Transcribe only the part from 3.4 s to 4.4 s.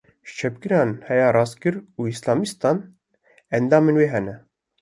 endamên wê hene